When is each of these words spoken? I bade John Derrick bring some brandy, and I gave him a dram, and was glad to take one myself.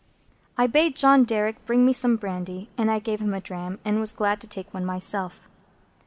I 0.57 0.65
bade 0.65 0.95
John 0.95 1.25
Derrick 1.25 1.63
bring 1.63 1.93
some 1.93 2.15
brandy, 2.15 2.71
and 2.75 2.89
I 2.89 2.97
gave 2.97 3.21
him 3.21 3.35
a 3.35 3.39
dram, 3.39 3.77
and 3.85 3.99
was 3.99 4.13
glad 4.13 4.41
to 4.41 4.47
take 4.47 4.73
one 4.73 4.83
myself. 4.83 5.47